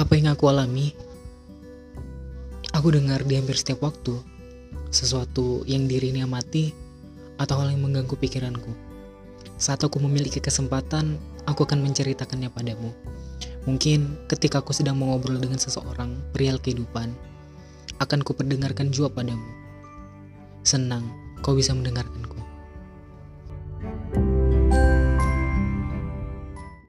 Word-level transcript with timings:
Apa 0.00 0.16
yang 0.16 0.32
aku 0.32 0.48
alami, 0.48 0.96
aku 2.72 2.88
dengar 2.88 3.20
di 3.20 3.36
hampir 3.36 3.52
setiap 3.52 3.84
waktu 3.84 4.16
sesuatu 4.88 5.60
yang 5.68 5.84
dirinya 5.84 6.24
mati 6.24 6.72
atau 7.36 7.60
hal 7.60 7.68
yang 7.68 7.84
mengganggu 7.84 8.16
pikiranku. 8.16 8.72
Saat 9.60 9.84
aku 9.84 10.00
memiliki 10.00 10.40
kesempatan, 10.40 11.20
aku 11.44 11.68
akan 11.68 11.84
menceritakannya 11.84 12.48
padamu. 12.48 12.96
Mungkin 13.68 14.24
ketika 14.24 14.64
aku 14.64 14.72
sedang 14.72 14.96
mengobrol 14.96 15.36
dengan 15.36 15.60
seseorang 15.60 16.16
perihal 16.32 16.56
kehidupan, 16.56 17.12
akan 18.00 18.24
kuperdengarkan 18.24 18.88
juga 18.88 19.12
padamu. 19.20 19.52
Senang 20.64 21.12
kau 21.44 21.52
bisa 21.52 21.76
mendengarkanku. 21.76 22.29